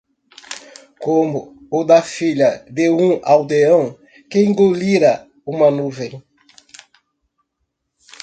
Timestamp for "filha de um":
2.15-3.21